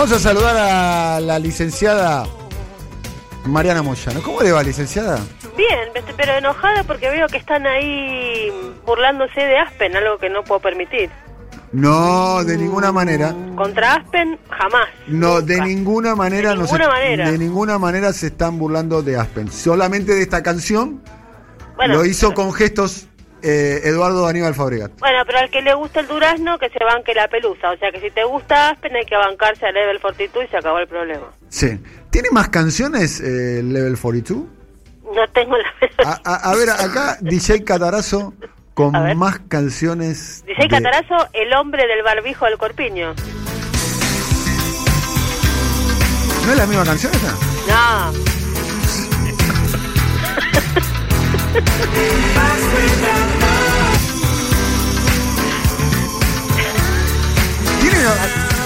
Vamos 0.00 0.16
a 0.16 0.18
saludar 0.18 0.56
a 0.56 1.20
la 1.20 1.38
licenciada 1.38 2.24
Mariana 3.44 3.82
Moyano. 3.82 4.22
¿Cómo 4.22 4.40
le 4.40 4.50
va, 4.50 4.62
licenciada? 4.62 5.18
Bien, 5.58 5.90
pero 6.16 6.32
enojada 6.38 6.84
porque 6.84 7.10
veo 7.10 7.26
que 7.26 7.36
están 7.36 7.66
ahí 7.66 8.50
burlándose 8.86 9.38
de 9.42 9.58
Aspen, 9.58 9.94
algo 9.94 10.16
que 10.16 10.30
no 10.30 10.42
puedo 10.42 10.58
permitir. 10.58 11.10
No, 11.72 12.42
de 12.44 12.56
ninguna 12.56 12.92
manera. 12.92 13.34
Contra 13.56 13.96
Aspen, 13.96 14.38
jamás. 14.48 14.88
No, 15.06 15.42
de 15.42 15.60
ninguna 15.60 16.14
manera. 16.14 16.52
De 16.52 16.56
no 16.56 16.62
ninguna 16.62 16.84
se, 16.84 16.90
manera. 16.90 17.30
De 17.30 17.36
ninguna 17.36 17.78
manera 17.78 18.12
se 18.14 18.28
están 18.28 18.58
burlando 18.58 19.02
de 19.02 19.18
Aspen. 19.18 19.52
Solamente 19.52 20.14
de 20.14 20.22
esta 20.22 20.42
canción 20.42 21.02
Bueno, 21.76 21.96
lo 21.96 22.06
hizo 22.06 22.30
pero- 22.30 22.36
con 22.36 22.54
gestos 22.54 23.06
eh, 23.42 23.80
Eduardo 23.84 24.26
Aníbal 24.26 24.54
Fabregat. 24.54 24.92
Bueno, 24.98 25.18
pero 25.26 25.38
al 25.38 25.50
que 25.50 25.62
le 25.62 25.74
gusta 25.74 26.00
el 26.00 26.06
durazno, 26.08 26.58
que 26.58 26.68
se 26.70 26.82
banque 26.84 27.14
la 27.14 27.28
pelusa. 27.28 27.70
O 27.72 27.76
sea 27.78 27.90
que 27.92 28.00
si 28.00 28.10
te 28.10 28.24
gusta 28.24 28.70
Aspen, 28.70 28.94
hay 28.96 29.04
que 29.06 29.16
bancarse 29.16 29.66
a 29.66 29.72
Level 29.72 30.00
42 30.00 30.44
y 30.44 30.48
se 30.48 30.56
acabó 30.56 30.78
el 30.78 30.86
problema. 30.88 31.26
Sí. 31.48 31.78
¿Tiene 32.10 32.28
más 32.32 32.48
canciones 32.48 33.20
eh, 33.20 33.62
Level 33.64 33.96
42? 33.98 34.42
No 35.14 35.28
tengo 35.32 35.56
la 35.56 35.68
A, 36.04 36.20
a- 36.24 36.50
a 36.50 36.54
ver, 36.54 36.70
acá 36.70 37.18
DJ 37.20 37.64
Catarazo 37.64 38.32
con 38.74 38.92
más 39.18 39.40
canciones. 39.48 40.44
Dice 40.46 40.62
de- 40.62 40.68
Catarazo, 40.68 41.28
el 41.32 41.52
hombre 41.54 41.86
del 41.86 42.02
barbijo 42.02 42.44
del 42.46 42.56
corpiño. 42.58 43.14
¿No 46.46 46.52
es 46.52 46.56
la 46.58 46.66
misma 46.66 46.84
canción 46.84 47.12
esa? 47.14 47.32
No. 47.68 48.29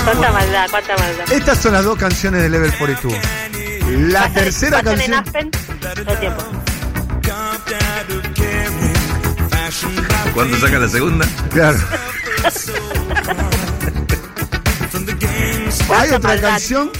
Cuánta 0.05 0.33
maldad, 0.33 0.67
cuánta 0.71 0.97
maldad. 0.99 1.33
Estas 1.33 1.59
son 1.59 1.73
las 1.73 1.85
dos 1.85 1.99
canciones 1.99 2.43
de 2.43 2.51
Level 2.51 2.73
42. 2.77 3.19
La 4.13 4.29
tercera 4.33 4.83
¿Pasan 4.83 5.01
en 5.01 5.11
canción. 5.13 5.51
Aspen? 5.51 5.51
Tiempo. 6.21 6.45
¿Cuándo 10.35 10.59
saca 10.59 10.79
la 10.79 10.89
segunda? 10.89 11.27
Claro. 11.51 11.79
Hay 15.97 16.11
otra 16.11 16.29
maldad. 16.29 16.51
canción. 16.51 16.91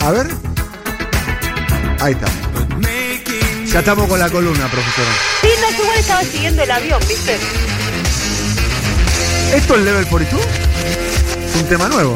A 0.00 0.10
ver. 0.10 0.26
Ahí 2.00 2.12
está. 2.12 2.26
Ya 3.76 3.80
estamos 3.80 4.08
con 4.08 4.18
la 4.18 4.30
columna, 4.30 4.68
profesora. 4.68 5.10
Sí, 5.42 5.48
no, 5.60 5.70
yo 5.76 5.82
igual 5.82 5.98
estaba 5.98 6.22
siguiendo 6.22 6.62
el 6.62 6.70
avión, 6.70 6.98
¿viste? 7.06 7.36
¿Esto 9.54 9.74
es 9.76 9.82
Level 9.82 10.06
42? 10.06 10.46
Es 11.44 11.56
un 11.56 11.68
tema 11.68 11.86
nuevo. 11.90 12.14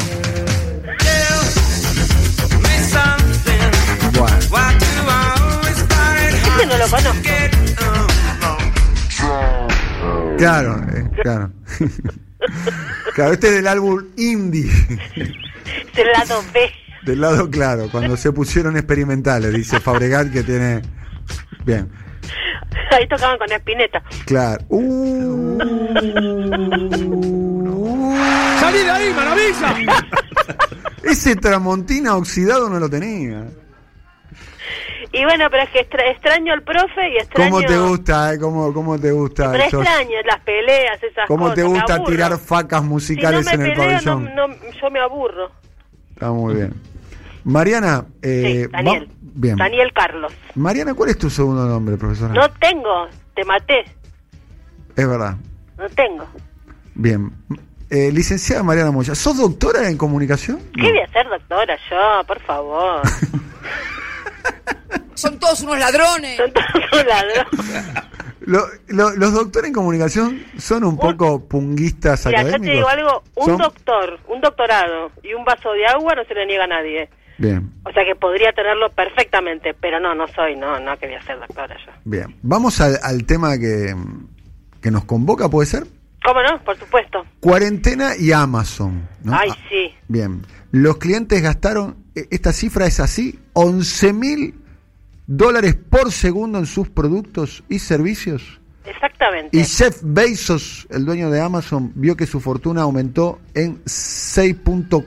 Bueno. 4.49 4.79
Este 6.47 6.65
no 6.65 6.77
lo 6.79 6.87
conozco. 6.87 7.29
Claro, 10.39 10.81
eh, 10.95 11.09
claro. 11.21 11.51
claro, 13.13 13.33
este 13.33 13.49
es 13.49 13.53
del 13.53 13.67
álbum 13.67 14.03
Indie. 14.17 14.67
Es 15.15 15.99
el 15.99 16.11
lado 16.11 16.43
B. 16.51 16.71
Del 17.03 17.21
lado 17.21 17.51
claro, 17.51 17.87
cuando 17.91 18.17
se 18.17 18.31
pusieron 18.31 18.77
experimentales, 18.77 19.53
dice 19.53 19.79
Fabregat 19.79 20.31
que 20.31 20.41
tiene. 20.41 20.81
Bien, 21.65 21.89
Ahí 22.91 23.07
tocaban 23.07 23.37
con 23.37 23.51
Espineta. 23.51 24.01
claro. 24.25 24.63
Uh, 24.69 25.57
¡Salí 28.59 28.79
de 28.79 28.91
ahí, 28.91 29.13
maravilla! 29.13 29.75
ese 31.03 31.35
Tramontina 31.35 32.15
oxidado 32.15 32.69
no 32.69 32.79
lo 32.79 32.89
tenía. 32.89 33.45
Y 35.13 35.23
bueno, 35.25 35.47
pero 35.51 35.63
es 35.63 35.69
que 35.71 35.79
extra- 35.81 36.09
extraño 36.09 36.53
al 36.53 36.63
profe 36.63 37.09
y 37.13 37.17
extraño... 37.17 37.49
¿Cómo 37.51 37.61
te 37.65 37.77
gusta, 37.77 38.33
eh? 38.33 38.39
¿Cómo, 38.39 38.73
cómo 38.73 38.97
te 38.99 39.11
gusta? 39.11 39.51
Pero 39.51 39.69
Sos- 39.69 39.81
extraño 39.83 40.17
las 40.25 40.39
peleas, 40.41 41.03
esas 41.03 41.27
¿Cómo 41.27 41.45
cosas. 41.45 41.55
te 41.55 41.63
me 41.63 41.69
gusta 41.69 42.03
tirar 42.05 42.37
facas 42.37 42.79
Si 42.81 42.85
no 42.85 42.89
musicales 42.93 43.45
me 43.45 43.51
en 43.53 43.61
el 43.61 43.73
peleo, 43.73 43.99
no, 44.05 44.19
pabellón? 44.19 44.35
no, 44.35 44.47
yo 44.81 44.89
me 44.91 44.99
aburro. 45.01 45.51
Está 46.13 46.31
muy 46.31 46.55
bien. 46.55 46.73
Mariana, 47.43 48.05
eh, 48.21 48.63
sí, 48.67 48.71
Daniel. 48.71 49.07
va- 49.09 49.13
bien. 49.33 49.57
Daniel 49.57 49.91
Carlos. 49.93 50.33
Mariana, 50.55 50.93
¿cuál 50.93 51.09
es 51.11 51.17
tu 51.17 51.29
segundo 51.29 51.65
nombre, 51.65 51.97
profesora? 51.97 52.33
No 52.33 52.49
tengo, 52.59 53.07
te 53.35 53.43
maté. 53.45 53.85
Es 54.95 55.07
verdad. 55.07 55.35
No 55.77 55.89
tengo. 55.89 56.25
Bien. 56.95 57.31
Eh, 57.89 58.11
licenciada 58.11 58.63
Mariana 58.63 58.91
Moya, 58.91 59.15
¿sos 59.15 59.37
doctora 59.37 59.89
en 59.89 59.97
comunicación? 59.97 60.59
¿Qué 60.73 60.81
voy 60.89 60.99
a 60.99 61.05
hacer, 61.05 61.27
doctora? 61.27 61.77
Yo, 61.89 62.23
por 62.27 62.39
favor. 62.41 63.01
Son 65.15 65.37
todos 65.39 65.61
unos 65.61 65.77
ladrones. 65.77 66.37
Son 66.37 66.51
todos 66.51 67.05
ladrones. 67.05 67.93
Lo- 68.41 68.65
lo- 68.87 69.11
los 69.11 69.33
doctores 69.33 69.67
en 69.67 69.73
comunicación 69.73 70.43
son 70.57 70.83
un 70.83 70.97
poco 70.97 71.47
punguistas 71.47 72.25
Mira, 72.25 72.41
yo 72.41 72.47
académicos. 72.47 72.65
te 72.71 72.75
digo 72.77 72.87
algo, 72.87 73.23
un 73.35 73.45
Son- 73.45 73.57
doctor, 73.57 74.19
un 74.29 74.41
doctorado 74.41 75.11
y 75.21 75.33
un 75.35 75.45
vaso 75.45 75.71
de 75.73 75.85
agua 75.85 76.15
no 76.15 76.23
se 76.25 76.33
le 76.33 76.45
niega 76.47 76.63
a 76.63 76.67
nadie. 76.67 77.07
Bien, 77.41 77.71
O 77.83 77.91
sea 77.91 78.03
que 78.05 78.15
podría 78.15 78.51
tenerlo 78.53 78.89
perfectamente, 78.91 79.73
pero 79.79 79.99
no, 79.99 80.13
no 80.15 80.27
soy, 80.29 80.55
no, 80.55 80.79
no 80.79 80.97
quería 80.97 81.21
ser 81.23 81.39
doctora 81.39 81.75
yo. 81.85 81.91
bien. 82.05 82.35
Vamos 82.41 82.79
al, 82.81 82.97
al 83.01 83.25
tema 83.25 83.57
que, 83.57 83.95
que 84.81 84.91
nos 84.91 85.05
convoca, 85.05 85.49
¿puede 85.49 85.65
ser? 85.67 85.85
¿Cómo 86.23 86.39
no? 86.43 86.63
Por 86.63 86.77
supuesto. 86.77 87.25
Cuarentena 87.39 88.11
y 88.17 88.31
Amazon. 88.31 89.07
¿no? 89.23 89.33
Ay, 89.35 89.49
Ah, 89.51 89.57
sí. 89.69 89.89
Bien. 90.07 90.41
Los 90.71 90.97
clientes 90.97 91.41
gastaron, 91.41 91.95
eh, 92.15 92.27
esta 92.29 92.53
cifra 92.53 92.85
es 92.85 92.99
así, 92.99 93.39
11 93.53 94.13
mil 94.13 94.53
dólares 95.25 95.75
por 95.89 96.11
segundo 96.11 96.59
en 96.59 96.65
sus 96.67 96.89
productos 96.89 97.63
y 97.69 97.79
servicios. 97.79 98.59
Exactamente. 98.85 99.55
Y 99.57 99.63
Jeff 99.63 99.99
Bezos, 100.03 100.87
el 100.91 101.05
dueño 101.05 101.29
de 101.31 101.39
Amazon, 101.41 101.91
vio 101.95 102.15
que 102.15 102.25
su 102.27 102.39
fortuna 102.39 102.81
aumentó 102.83 103.39
en 103.53 103.83
6.4 103.85 105.05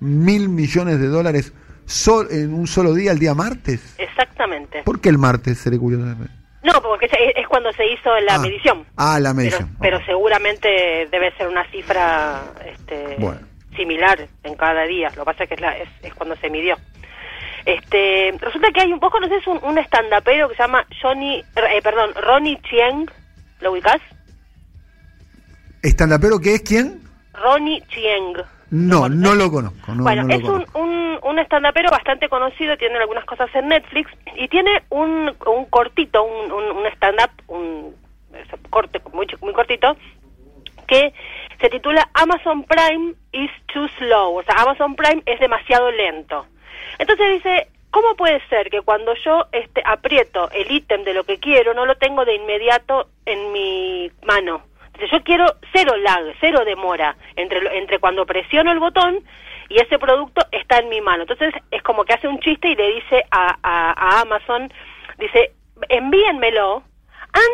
mil 0.00 0.48
millones 0.48 1.00
de 1.00 1.06
dólares 1.08 1.52
sol- 1.86 2.28
en 2.30 2.52
un 2.54 2.66
solo 2.66 2.94
día, 2.94 3.12
el 3.12 3.18
día 3.18 3.34
martes. 3.34 3.94
Exactamente. 3.98 4.82
¿Por 4.84 5.00
qué 5.00 5.08
el 5.08 5.18
martes, 5.18 5.58
seré 5.58 5.78
curioso? 5.78 6.04
No, 6.62 6.80
porque 6.80 7.06
es- 7.06 7.48
cuando 7.48 7.72
se 7.72 7.84
hizo 7.92 8.14
la 8.20 8.36
Ah. 8.36 8.38
medición. 8.38 8.86
Ah, 8.96 9.18
la 9.18 9.30
Pero, 9.30 9.34
medición. 9.34 9.76
pero 9.80 10.04
seguramente 10.06 11.08
debe 11.10 11.32
ser 11.36 11.48
una 11.48 11.68
cifra 11.70 12.42
este, 12.64 13.16
Bueno. 13.18 13.40
similar 13.76 14.28
en 14.44 14.54
cada 14.54 14.84
día. 14.84 15.08
Lo 15.16 15.22
que 15.22 15.32
pasa 15.32 15.42
es 15.44 15.48
que 15.48 15.54
es, 15.56 15.60
la- 15.60 15.76
es, 15.76 15.88
es 16.02 16.14
cuando 16.14 16.36
se 16.36 16.48
midió. 16.50 16.76
Este, 17.64 18.32
resulta 18.40 18.68
que 18.72 18.80
hay 18.80 18.92
un 18.92 19.00
poco, 19.00 19.20
no 19.20 19.28
sé, 19.28 19.36
es 19.36 19.46
un, 19.46 19.58
un 19.62 19.78
stand-upero 19.78 20.48
que 20.48 20.56
se 20.56 20.62
llama 20.62 20.84
Johnny, 21.00 21.38
eh, 21.40 21.80
perdón, 21.82 22.10
Ronnie 22.14 22.60
Chieng. 22.62 23.10
¿Lo 23.60 23.72
ubicás? 23.72 24.00
¿Estandapero 25.82 26.38
qué 26.40 26.54
es 26.54 26.62
quién? 26.62 27.00
Ronnie 27.34 27.82
Chieng. 27.88 28.34
No, 28.72 29.06
¿Lo 29.06 29.08
no 29.10 29.34
lo 29.34 29.50
conozco. 29.50 29.92
No, 29.92 30.02
bueno, 30.02 30.22
no 30.22 30.28
lo 30.28 30.34
es 30.34 30.40
un, 30.40 30.50
conozco. 30.50 30.78
un, 30.80 31.18
un 31.22 31.38
stand-upero 31.40 31.90
bastante 31.90 32.28
conocido, 32.30 32.76
tiene 32.78 32.96
algunas 32.96 33.26
cosas 33.26 33.54
en 33.54 33.68
Netflix 33.68 34.10
y 34.34 34.48
tiene 34.48 34.82
un, 34.88 35.30
un 35.46 35.64
cortito, 35.66 36.24
un, 36.24 36.50
un, 36.50 36.76
un 36.78 36.86
stand-up, 36.86 37.30
un 37.48 37.94
corte 38.70 39.00
muy, 39.12 39.26
muy 39.42 39.52
cortito, 39.52 39.94
que 40.86 41.12
se 41.60 41.68
titula 41.68 42.08
Amazon 42.14 42.64
Prime 42.64 43.14
is 43.32 43.50
too 43.72 43.86
slow, 43.98 44.38
o 44.38 44.42
sea, 44.42 44.54
Amazon 44.56 44.96
Prime 44.96 45.22
es 45.26 45.38
demasiado 45.38 45.90
lento. 45.90 46.46
Entonces 46.98 47.30
dice, 47.30 47.68
¿cómo 47.90 48.14
puede 48.16 48.40
ser 48.48 48.70
que 48.70 48.80
cuando 48.80 49.14
yo 49.24 49.46
este, 49.52 49.82
aprieto 49.84 50.50
el 50.50 50.70
ítem 50.70 51.04
de 51.04 51.12
lo 51.12 51.24
que 51.24 51.38
quiero, 51.38 51.74
no 51.74 51.84
lo 51.84 51.96
tengo 51.96 52.24
de 52.24 52.36
inmediato 52.36 53.08
en 53.26 53.52
mi 53.52 54.10
mano? 54.24 54.62
Yo 55.10 55.22
quiero 55.24 55.46
cero 55.72 55.96
lag, 55.96 56.22
cero 56.40 56.64
demora 56.64 57.16
entre, 57.36 57.78
entre 57.78 57.98
cuando 57.98 58.24
presiono 58.26 58.70
el 58.72 58.78
botón 58.78 59.20
y 59.68 59.80
ese 59.80 59.98
producto 59.98 60.44
está 60.52 60.78
en 60.78 60.88
mi 60.90 61.00
mano. 61.00 61.22
Entonces 61.22 61.54
es 61.70 61.82
como 61.82 62.04
que 62.04 62.12
hace 62.12 62.28
un 62.28 62.38
chiste 62.40 62.68
y 62.68 62.76
le 62.76 62.92
dice 62.94 63.24
a, 63.30 63.56
a- 63.62 63.92
a 63.92 64.20
Amazon, 64.20 64.72
dice, 65.18 65.52
envíenmelo 65.88 66.82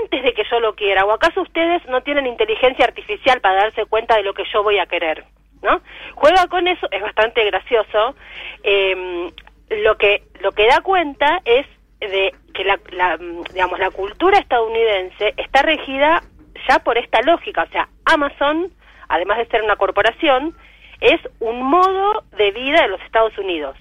antes 0.03 0.23
de 0.25 0.35
que 0.35 0.43
yo 0.51 0.59
lo 0.59 0.75
quiera, 0.75 1.05
o 1.05 1.13
acaso 1.13 1.41
ustedes 1.43 1.87
no 1.87 2.01
tienen 2.03 2.27
inteligencia 2.27 2.85
artificial 2.85 3.41
para 3.41 3.63
darse 3.63 3.87
cuenta 3.87 4.17
de 4.17 4.25
lo 4.25 4.35
que 4.35 4.43
yo 4.53 4.63
voy 4.65 4.79
a 4.81 4.87
querer, 4.87 5.25
¿no? 5.63 5.81
Juega 6.17 6.49
con 6.49 6.67
eso, 6.67 6.89
es 6.91 7.01
bastante 7.01 7.45
gracioso. 7.45 8.17
eh, 8.65 9.31
lo 9.71 9.97
que 9.99 10.23
lo 10.41 10.53
que 10.53 10.67
da 10.67 10.81
cuenta 10.81 11.41
es 11.45 11.67
de 12.01 12.35
que 12.55 12.65
la, 12.65 12.81
la, 12.91 13.19
digamos 13.53 13.79
la 13.79 13.91
cultura 13.91 14.39
estadounidense 14.39 15.35
está 15.37 15.61
regida 15.63 16.23
ya 16.69 16.79
por 16.81 16.99
esta 16.99 17.21
lógica, 17.23 17.63
o 17.63 17.69
sea, 17.69 17.89
Amazon, 18.05 18.71
además 19.09 19.39
de 19.39 19.47
ser 19.47 19.63
una 19.63 19.77
corporación, 19.77 20.55
es 21.01 21.21
un 21.41 21.63
modo 21.63 22.25
de 22.37 22.51
vida 22.51 22.83
de 22.83 22.89
los 22.89 23.01
Estados 23.03 23.37
Unidos. 23.39 23.77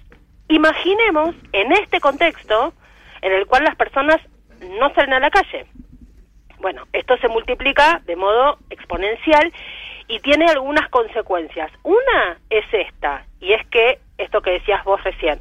Imaginemos 0.47 1.35
en 1.51 1.71
este 1.73 1.99
contexto 1.99 2.73
en 3.21 3.33
el 3.33 3.45
cual 3.45 3.63
las 3.63 3.75
personas 3.75 4.17
no 4.79 4.93
salen 4.93 5.13
a 5.13 5.19
la 5.19 5.29
calle. 5.29 5.65
Bueno, 6.59 6.83
esto 6.93 7.17
se 7.17 7.27
multiplica 7.27 8.01
de 8.05 8.15
modo 8.15 8.57
exponencial 8.69 9.51
y 10.07 10.19
tiene 10.19 10.45
algunas 10.45 10.89
consecuencias. 10.89 11.71
Una 11.83 12.37
es 12.49 12.65
esta, 12.71 13.25
y 13.39 13.53
es 13.53 13.65
que, 13.67 13.99
esto 14.17 14.41
que 14.41 14.51
decías 14.51 14.83
vos 14.83 15.03
recién, 15.03 15.39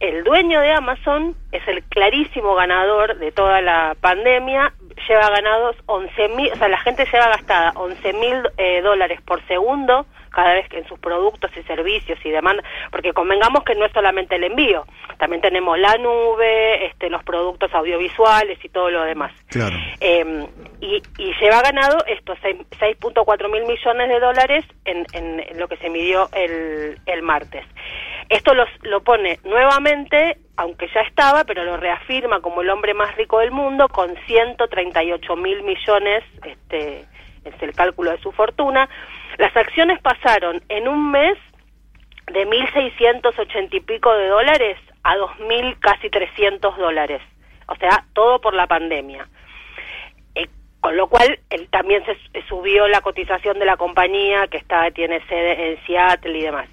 el 0.00 0.24
dueño 0.24 0.60
de 0.60 0.72
Amazon 0.72 1.36
es 1.52 1.66
el 1.68 1.84
clarísimo 1.84 2.56
ganador 2.56 3.18
de 3.18 3.30
toda 3.30 3.60
la 3.60 3.96
pandemia, 4.00 4.72
lleva 5.08 5.30
ganados 5.30 5.76
11 5.86 6.28
mil, 6.30 6.50
o 6.52 6.56
sea, 6.56 6.68
la 6.68 6.78
gente 6.78 7.04
lleva 7.04 7.28
gastada 7.28 7.72
11 7.74 8.12
mil 8.14 8.42
eh, 8.56 8.80
dólares 8.82 9.20
por 9.22 9.44
segundo 9.46 10.06
cada 10.30 10.54
vez 10.54 10.68
que 10.68 10.78
en 10.78 10.88
sus 10.88 10.98
productos 10.98 11.50
y 11.56 11.62
servicios 11.64 12.18
y 12.24 12.30
demanda, 12.30 12.62
porque 12.90 13.12
convengamos 13.12 13.64
que 13.64 13.74
no 13.74 13.84
es 13.84 13.92
solamente 13.92 14.36
el 14.36 14.44
envío, 14.44 14.86
también 15.18 15.42
tenemos 15.42 15.78
la 15.78 15.96
nube, 15.98 16.86
este, 16.86 17.10
los 17.10 17.22
productos 17.22 17.72
audiovisuales 17.74 18.58
y 18.64 18.68
todo 18.70 18.90
lo 18.90 19.04
demás. 19.04 19.32
Claro. 19.48 19.76
Eh, 20.00 20.46
y, 20.80 21.02
y 21.18 21.34
lleva 21.38 21.62
ganado 21.62 22.04
estos 22.06 22.38
6.4 22.40 23.50
mil 23.50 23.64
millones 23.66 24.08
de 24.08 24.20
dólares 24.20 24.64
en, 24.84 25.06
en, 25.12 25.58
lo 25.58 25.68
que 25.68 25.76
se 25.76 25.90
midió 25.90 26.28
el, 26.32 26.98
el 27.06 27.22
martes. 27.22 27.64
Esto 28.28 28.54
los, 28.54 28.68
lo 28.82 29.02
pone 29.02 29.38
nuevamente, 29.44 30.38
aunque 30.56 30.88
ya 30.94 31.00
estaba, 31.00 31.44
pero 31.44 31.64
lo 31.64 31.76
reafirma 31.76 32.40
como 32.40 32.62
el 32.62 32.70
hombre 32.70 32.94
más 32.94 33.14
rico 33.16 33.38
del 33.40 33.50
mundo 33.50 33.88
con 33.88 34.14
138 34.26 35.36
mil 35.36 35.62
millones, 35.62 36.24
este, 36.44 37.04
es 37.44 37.62
el 37.62 37.72
cálculo 37.74 38.10
de 38.10 38.18
su 38.18 38.32
fortuna. 38.32 38.88
Las 39.38 39.56
acciones 39.56 40.00
pasaron 40.00 40.62
en 40.68 40.88
un 40.88 41.10
mes 41.10 41.38
de 42.32 42.46
1.680 42.46 43.74
y 43.74 43.80
pico 43.80 44.12
de 44.14 44.28
dólares 44.28 44.78
a 45.02 45.16
2.000 45.16 45.78
casi 45.80 46.10
300 46.10 46.76
dólares. 46.76 47.20
O 47.68 47.76
sea, 47.76 48.04
todo 48.12 48.40
por 48.40 48.54
la 48.54 48.66
pandemia. 48.66 49.28
Con 50.82 50.96
lo 50.96 51.06
cual 51.06 51.38
él, 51.50 51.68
también 51.70 52.04
se, 52.04 52.16
se, 52.32 52.46
subió 52.48 52.88
la 52.88 53.00
cotización 53.02 53.56
de 53.60 53.64
la 53.64 53.76
compañía 53.76 54.48
que 54.48 54.56
está 54.56 54.90
tiene 54.90 55.24
sede 55.28 55.70
en 55.70 55.86
Seattle 55.86 56.36
y 56.36 56.42
demás. 56.42 56.68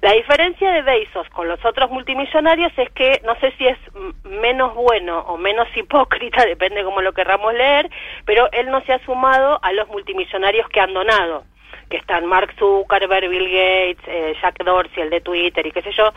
La 0.00 0.12
diferencia 0.12 0.72
de 0.72 0.80
Bezos 0.80 1.28
con 1.28 1.46
los 1.46 1.62
otros 1.62 1.90
multimillonarios 1.90 2.72
es 2.78 2.88
que 2.92 3.20
no 3.22 3.38
sé 3.38 3.52
si 3.58 3.66
es 3.66 3.76
menos 4.24 4.74
bueno 4.74 5.20
o 5.28 5.36
menos 5.36 5.68
hipócrita, 5.76 6.46
depende 6.46 6.82
cómo 6.82 7.02
lo 7.02 7.12
querramos 7.12 7.52
leer, 7.52 7.90
pero 8.24 8.50
él 8.52 8.70
no 8.70 8.80
se 8.86 8.94
ha 8.94 9.04
sumado 9.04 9.60
a 9.62 9.72
los 9.74 9.86
multimillonarios 9.88 10.66
que 10.70 10.80
han 10.80 10.94
donado 10.94 11.44
que 11.88 11.96
están 11.96 12.26
Mark 12.26 12.54
Zuckerberg, 12.58 13.28
Bill 13.28 13.48
Gates, 13.48 14.02
eh, 14.06 14.34
Jack 14.40 14.62
Dorsey, 14.64 15.02
el 15.02 15.10
de 15.10 15.20
Twitter 15.20 15.66
y 15.66 15.72
qué 15.72 15.82
sé 15.82 15.92
yo, 15.92 16.12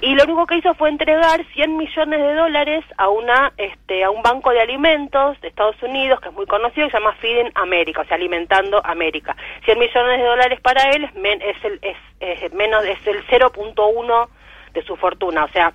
y 0.00 0.14
lo 0.14 0.24
único 0.24 0.46
que 0.46 0.56
hizo 0.56 0.74
fue 0.74 0.88
entregar 0.88 1.44
100 1.54 1.76
millones 1.76 2.20
de 2.20 2.34
dólares 2.34 2.84
a 2.96 3.08
una 3.08 3.52
este 3.56 4.04
a 4.04 4.10
un 4.10 4.22
banco 4.22 4.50
de 4.50 4.60
alimentos 4.60 5.40
de 5.40 5.48
Estados 5.48 5.82
Unidos 5.82 6.20
que 6.20 6.28
es 6.28 6.34
muy 6.34 6.46
conocido, 6.46 6.86
que 6.86 6.92
se 6.92 6.98
llama 6.98 7.14
Feeding 7.14 7.50
America, 7.54 8.02
o 8.02 8.04
sea, 8.04 8.16
alimentando 8.16 8.80
América. 8.84 9.36
100 9.64 9.78
millones 9.78 10.18
de 10.18 10.24
dólares 10.24 10.60
para 10.60 10.90
él 10.90 11.04
es, 11.04 11.14
men, 11.14 11.40
es 11.42 11.64
el 11.64 11.80
es, 11.82 12.52
menos 12.52 12.84
es 12.84 13.04
el 13.06 13.24
0.1 13.26 14.28
de 14.72 14.82
su 14.82 14.96
fortuna, 14.96 15.44
o 15.44 15.48
sea, 15.48 15.72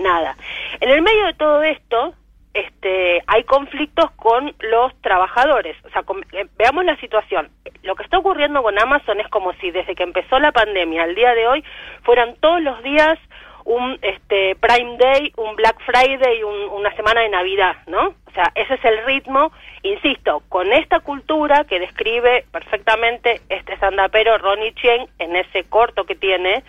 nada. 0.00 0.36
En 0.80 0.90
el 0.90 1.02
medio 1.02 1.26
de 1.26 1.34
todo 1.34 1.62
esto, 1.62 2.14
este, 2.56 3.22
hay 3.26 3.44
conflictos 3.44 4.10
con 4.12 4.54
los 4.60 5.00
trabajadores. 5.02 5.76
O 5.84 5.90
sea, 5.90 6.02
con, 6.02 6.24
eh, 6.32 6.46
veamos 6.56 6.84
la 6.84 6.96
situación. 6.96 7.50
Lo 7.86 7.94
que 7.94 8.02
está 8.02 8.18
ocurriendo 8.18 8.62
con 8.62 8.78
Amazon 8.78 9.20
es 9.20 9.28
como 9.28 9.52
si 9.54 9.70
desde 9.70 9.94
que 9.94 10.02
empezó 10.02 10.40
la 10.40 10.50
pandemia 10.50 11.04
al 11.04 11.14
día 11.14 11.34
de 11.34 11.46
hoy 11.46 11.64
fueran 12.02 12.34
todos 12.40 12.60
los 12.60 12.82
días 12.82 13.16
un 13.64 13.98
este 14.02 14.56
Prime 14.56 14.96
Day, 14.96 15.32
un 15.36 15.54
Black 15.56 15.76
Friday, 15.84 16.42
un, 16.42 16.70
una 16.70 16.94
semana 16.94 17.20
de 17.20 17.28
Navidad, 17.28 17.76
¿no? 17.86 18.08
O 18.08 18.30
sea, 18.32 18.50
ese 18.54 18.74
es 18.74 18.84
el 18.84 19.04
ritmo, 19.04 19.52
insisto, 19.82 20.42
con 20.48 20.72
esta 20.72 21.00
cultura 21.00 21.64
que 21.64 21.80
describe 21.80 22.44
perfectamente 22.52 23.40
este 23.48 23.76
sandapero 23.78 24.38
Ronnie 24.38 24.74
Chien 24.74 25.08
en 25.18 25.36
ese 25.36 25.64
corto 25.64 26.04
que 26.04 26.16
tiene, 26.16 26.64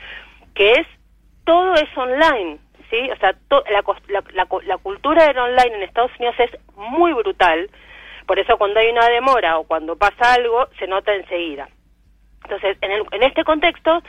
que 0.54 0.74
es 0.74 0.88
todo 1.46 1.74
es 1.76 1.98
online, 1.98 2.58
¿sí? 2.90 3.10
O 3.12 3.16
sea, 3.18 3.34
to, 3.48 3.64
la, 3.72 3.84
la, 4.08 4.24
la, 4.34 4.48
la, 4.66 4.78
cultura 4.78 5.28
del 5.28 5.38
online 5.38 5.76
en 5.76 5.84
Estados 5.84 6.12
Unidos 6.20 6.36
es 6.40 6.52
muy 6.76 7.14
brutal, 7.14 7.70
por 8.28 8.38
eso 8.40 8.58
cuando 8.58 8.80
hay 8.80 8.90
una 8.90 9.08
demora 9.08 9.58
o 9.58 9.64
cuando 9.64 9.96
pasa 9.96 10.34
algo, 10.34 10.68
se 10.78 10.88
nota 10.88 11.16
enseguida. 11.16 11.70
Entonces, 12.44 12.78
en, 12.82 12.92
el, 12.92 13.04
en 13.12 13.24
este 13.24 13.44
contexto, 13.44 14.04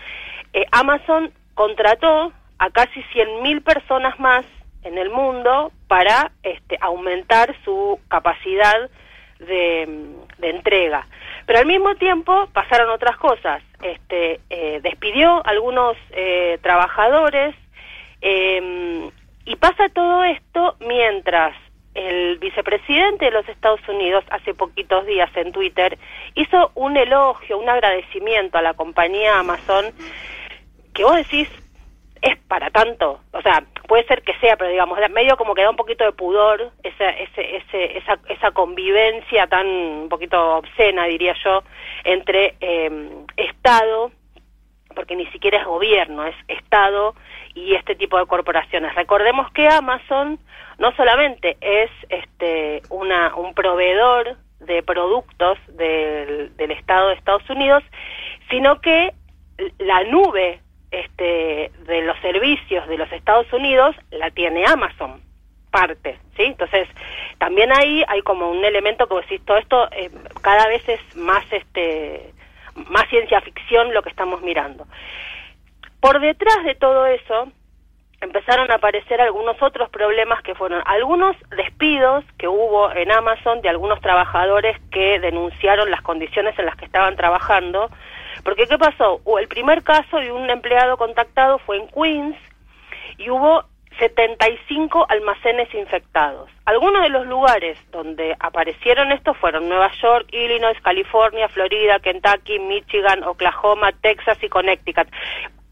eh, 0.52 0.66
Amazon 0.72 1.32
contrató 1.54 2.32
a 2.58 2.70
casi 2.70 3.00
100.000 3.14 3.62
personas 3.62 4.18
más 4.18 4.44
en 4.82 4.98
el 4.98 5.10
mundo 5.10 5.72
para 5.86 6.32
este, 6.42 6.76
aumentar 6.80 7.54
su 7.64 7.98
capacidad 8.08 8.90
de, 9.38 10.14
de, 10.38 10.50
entrega. 10.50 11.06
Pero 11.46 11.60
al 11.60 11.66
mismo 11.66 11.94
tiempo 11.94 12.48
pasaron 12.52 12.90
otras 12.90 13.16
cosas. 13.16 13.62
Este, 13.82 14.40
eh, 14.50 14.80
despidió 14.82 15.44
algunos 15.46 15.96
eh, 16.10 16.58
trabajadores, 16.62 17.54
eh, 18.20 19.10
y 19.44 19.56
pasa 19.56 19.88
todo 19.88 20.24
esto 20.24 20.76
mientras 20.80 21.56
el 21.94 22.38
vicepresidente 22.38 23.26
de 23.26 23.30
los 23.30 23.48
Estados 23.48 23.80
Unidos 23.88 24.24
hace 24.30 24.54
poquitos 24.54 25.06
días 25.06 25.30
en 25.36 25.52
Twitter 25.52 25.98
hizo 26.34 26.70
un 26.74 26.96
elogio, 26.96 27.58
un 27.58 27.68
agradecimiento 27.68 28.58
a 28.58 28.62
la 28.62 28.74
compañía 28.74 29.38
Amazon 29.38 29.86
que 30.94 31.04
vos 31.04 31.16
decís 31.16 31.48
es 32.22 32.36
para 32.48 32.70
tanto, 32.70 33.20
o 33.32 33.42
sea, 33.42 33.64
puede 33.86 34.04
ser 34.06 34.22
que 34.22 34.34
sea, 34.40 34.56
pero 34.56 34.70
digamos, 34.70 34.98
medio 35.10 35.36
como 35.36 35.54
que 35.54 35.62
da 35.62 35.70
un 35.70 35.76
poquito 35.76 36.04
de 36.04 36.12
pudor 36.12 36.72
esa, 36.82 37.10
ese, 37.10 37.56
ese, 37.56 37.98
esa, 37.98 38.18
esa 38.28 38.50
convivencia 38.50 39.46
tan 39.46 39.66
un 39.66 40.08
poquito 40.08 40.56
obscena, 40.56 41.04
diría 41.04 41.34
yo, 41.44 41.62
entre 42.04 42.56
eh, 42.60 43.10
Estado, 43.36 44.10
porque 44.98 45.14
ni 45.14 45.26
siquiera 45.26 45.58
es 45.60 45.64
gobierno, 45.64 46.24
es 46.24 46.34
Estado 46.48 47.14
y 47.54 47.76
este 47.76 47.94
tipo 47.94 48.18
de 48.18 48.26
corporaciones. 48.26 48.92
Recordemos 48.96 49.48
que 49.52 49.68
Amazon 49.68 50.40
no 50.78 50.90
solamente 50.96 51.56
es 51.60 51.88
este 52.08 52.82
una 52.90 53.32
un 53.36 53.54
proveedor 53.54 54.36
de 54.58 54.82
productos 54.82 55.56
del, 55.68 56.56
del 56.56 56.72
Estado 56.72 57.10
de 57.10 57.14
Estados 57.14 57.48
Unidos, 57.48 57.84
sino 58.50 58.80
que 58.80 59.14
la 59.78 60.02
nube 60.02 60.62
este 60.90 61.70
de 61.86 62.02
los 62.02 62.18
servicios 62.18 62.88
de 62.88 62.98
los 62.98 63.12
Estados 63.12 63.46
Unidos 63.52 63.94
la 64.10 64.32
tiene 64.32 64.66
Amazon 64.66 65.22
parte, 65.70 66.18
¿sí? 66.36 66.42
Entonces, 66.42 66.88
también 67.38 67.70
ahí 67.70 68.02
hay 68.08 68.22
como 68.22 68.50
un 68.50 68.64
elemento 68.64 69.06
que 69.06 69.14
decís, 69.14 69.42
todo 69.44 69.58
esto 69.58 69.88
eh, 69.92 70.10
cada 70.42 70.66
vez 70.66 70.82
es 70.88 71.16
más 71.16 71.44
este 71.52 72.32
más 72.88 73.08
ciencia 73.08 73.40
ficción 73.40 73.92
lo 73.92 74.02
que 74.02 74.10
estamos 74.10 74.42
mirando. 74.42 74.86
Por 76.00 76.20
detrás 76.20 76.64
de 76.64 76.74
todo 76.74 77.06
eso, 77.06 77.48
empezaron 78.20 78.70
a 78.70 78.74
aparecer 78.74 79.20
algunos 79.20 79.60
otros 79.62 79.88
problemas 79.90 80.42
que 80.42 80.54
fueron 80.54 80.82
algunos 80.86 81.36
despidos 81.56 82.24
que 82.36 82.48
hubo 82.48 82.92
en 82.92 83.12
Amazon 83.12 83.60
de 83.62 83.68
algunos 83.68 84.00
trabajadores 84.00 84.76
que 84.90 85.20
denunciaron 85.20 85.90
las 85.90 86.02
condiciones 86.02 86.58
en 86.58 86.66
las 86.66 86.76
que 86.76 86.84
estaban 86.84 87.16
trabajando. 87.16 87.90
Porque 88.44 88.66
¿qué 88.66 88.78
pasó? 88.78 89.20
El 89.38 89.48
primer 89.48 89.82
caso 89.82 90.18
de 90.18 90.32
un 90.32 90.48
empleado 90.50 90.96
contactado 90.96 91.58
fue 91.58 91.76
en 91.76 91.88
Queens 91.88 92.36
y 93.18 93.30
hubo 93.30 93.64
75 93.98 95.06
almacenes 95.08 95.72
infectados. 95.74 96.50
Algunos 96.64 97.02
de 97.02 97.08
los 97.08 97.26
lugares 97.26 97.78
donde 97.90 98.36
aparecieron 98.38 99.10
estos 99.12 99.36
fueron 99.38 99.68
Nueva 99.68 99.90
York, 100.00 100.28
Illinois, 100.32 100.80
California, 100.82 101.48
Florida, 101.48 101.98
Kentucky, 101.98 102.58
Michigan, 102.60 103.24
Oklahoma, 103.24 103.90
Texas 104.00 104.38
y 104.42 104.48
Connecticut. 104.48 105.08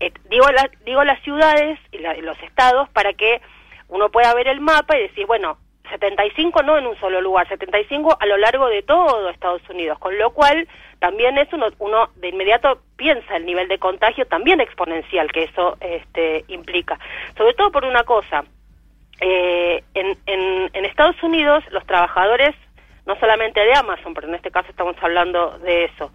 Eh, 0.01 0.13
digo, 0.29 0.51
la, 0.51 0.69
digo 0.85 1.05
las 1.05 1.23
ciudades 1.23 1.79
y 1.93 1.99
la, 1.99 2.15
los 2.15 2.41
estados 2.43 2.89
para 2.91 3.13
que 3.13 3.41
uno 3.89 4.11
pueda 4.11 4.35
ver 4.35 4.49
el 4.49 4.61
mapa 4.61 4.97
y 4.99 5.03
decir, 5.03 5.27
bueno, 5.27 5.59
75 5.91 6.63
no 6.63 6.79
en 6.79 6.87
un 6.87 6.99
solo 6.99 7.21
lugar, 7.21 7.49
75 7.49 8.17
a 8.19 8.27
lo 8.27 8.37
largo 8.37 8.69
de 8.69 8.83
todo 8.83 9.31
Estados 9.31 9.63
Unidos, 9.71 9.99
con 9.99 10.19
lo 10.19 10.31
cual 10.31 10.69
también 10.99 11.39
es 11.39 11.53
uno, 11.53 11.67
uno 11.79 12.09
de 12.17 12.29
inmediato 12.29 12.81
piensa 12.97 13.37
el 13.37 13.47
nivel 13.47 13.69
de 13.69 13.79
contagio 13.79 14.27
también 14.27 14.61
exponencial 14.61 15.31
que 15.31 15.45
eso 15.45 15.77
este, 15.81 16.45
implica. 16.49 16.99
Sobre 17.37 17.55
todo 17.55 17.71
por 17.71 17.85
una 17.85 18.05
cosa, 18.05 18.45
eh, 19.21 19.83
en, 19.95 20.17
en, 20.27 20.71
en 20.73 20.85
Estados 20.85 21.23
Unidos 21.23 21.65
los 21.71 21.85
trabajadores, 21.87 22.55
no 23.07 23.19
solamente 23.19 23.61
de 23.61 23.75
Amazon, 23.75 24.15
pero 24.15 24.29
en 24.29 24.35
este 24.35 24.51
caso 24.51 24.71
estamos 24.71 24.97
hablando 25.01 25.59
de 25.59 25.85
eso, 25.85 26.11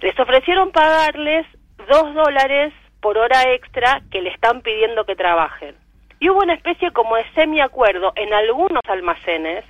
les 0.00 0.18
ofrecieron 0.18 0.72
pagarles 0.72 1.46
dos 1.88 2.14
dólares 2.14 2.72
por 3.00 3.18
hora 3.18 3.42
extra 3.52 4.00
que 4.10 4.20
le 4.20 4.30
están 4.30 4.62
pidiendo 4.62 5.04
que 5.04 5.16
trabajen. 5.16 5.74
Y 6.20 6.30
hubo 6.30 6.38
una 6.38 6.54
especie 6.54 6.92
como 6.92 7.16
de 7.16 7.24
semiacuerdo 7.34 8.12
en 8.14 8.32
algunos 8.32 8.82
almacenes 8.88 9.64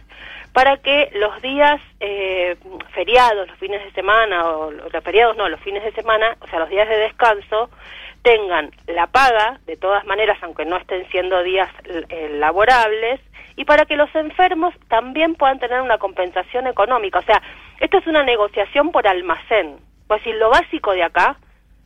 para 0.53 0.77
que 0.79 1.11
los 1.15 1.41
días 1.41 1.81
eh, 2.01 2.57
feriados, 2.95 3.49
los 3.49 3.59
fines 3.59 3.83
de 3.85 3.93
semana, 3.93 4.47
o 4.47 4.71
los 4.71 4.91
feriados 5.03 5.37
no, 5.37 5.49
los 5.49 5.61
fines 5.61 5.83
de 5.83 5.93
semana, 5.93 6.37
o 6.41 6.47
sea, 6.49 6.59
los 6.59 6.69
días 6.69 6.89
de 6.89 6.99
descanso, 6.99 7.71
tengan 8.23 8.71
la 8.87 9.07
paga, 9.07 9.61
de 9.67 9.77
todas 9.77 10.05
maneras, 10.05 10.39
aunque 10.43 10.65
no 10.65 10.77
estén 10.77 11.09
siendo 11.11 11.43
días 11.43 11.71
eh, 11.85 12.37
laborables, 12.39 13.21
y 13.57 13.65
para 13.65 13.85
que 13.87 13.97
los 13.97 14.15
enfermos 14.15 14.75
también 14.89 15.35
puedan 15.35 15.59
tener 15.59 15.81
una 15.81 15.99
compensación 15.99 16.67
económica. 16.67 17.19
O 17.19 17.23
sea, 17.23 17.43
esto 17.81 17.99
es 17.99 18.07
una 18.07 18.23
negociación 18.23 18.93
por 18.93 19.07
almacén. 19.07 19.79
pues 20.07 20.21
decir, 20.21 20.37
lo 20.37 20.51
básico 20.51 20.93
de 20.93 21.03
acá, 21.03 21.37